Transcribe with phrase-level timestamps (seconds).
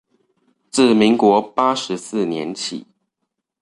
[0.71, 2.87] 自民國八十四年起